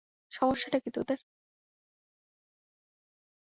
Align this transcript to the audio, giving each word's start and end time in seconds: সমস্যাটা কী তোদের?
সমস্যাটা 0.31 0.79
কী 0.79 0.89
তোদের? 0.91 1.19